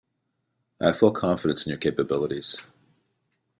I 0.81 0.87
have 0.87 0.97
full 0.97 1.11
confidence 1.11 1.63
in 1.67 1.69
your 1.69 1.77
capabilities. 1.77 2.57